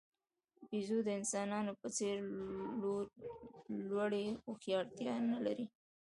[0.69, 2.15] بیزو د انسانانو په څېر
[3.91, 5.65] لوړې هوښیارتیا نه لري.